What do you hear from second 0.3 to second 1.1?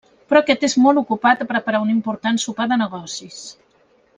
Però aquest és molt